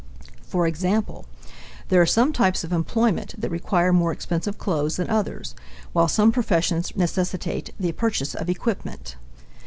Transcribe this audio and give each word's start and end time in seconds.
For 0.41 0.65
example, 0.65 1.27
there 1.89 2.01
are 2.01 2.07
some 2.07 2.33
types 2.33 2.63
of 2.63 2.73
employment 2.73 3.35
that 3.39 3.51
require 3.51 3.93
more 3.93 4.11
expensive 4.11 4.57
clothes 4.57 4.95
than 4.95 5.11
others, 5.11 5.53
while 5.93 6.07
some 6.07 6.31
professions 6.31 6.91
necessitate 6.95 7.71
the 7.79 7.91
purchase 7.91 8.33
of 8.33 8.49
equipment. 8.49 9.15